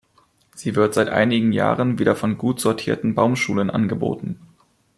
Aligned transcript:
Sie 0.55 0.75
wird 0.75 0.95
seit 0.95 1.09
einigen 1.09 1.51
Jahren 1.51 1.99
wieder 1.99 2.15
von 2.15 2.35
gut 2.39 2.59
sortierten 2.59 3.13
Baumschulen 3.13 3.69
angeboten. 3.69 4.39